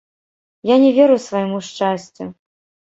Я 0.73 0.79
не 0.85 0.89
веру 1.01 1.21
свайму 1.27 1.63
шчасцю! 1.71 2.23